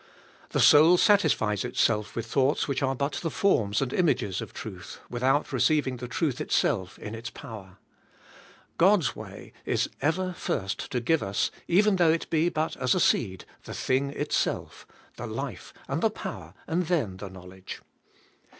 [0.49, 4.99] The soul satisfies itself with thoughts which are but the forms and images of truth,
[5.11, 7.77] without receiving the truth itself in its power.
[8.79, 12.99] God's way is ever first to give us, even though it be but as a
[12.99, 14.87] seed, the thing itself,
[15.17, 17.81] the life and the power,, and then the knowledge.